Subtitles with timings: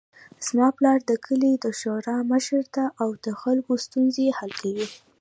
[0.47, 4.87] زما پلار د کلي د شورا مشر ده او د خلکو ستونزې حل کوي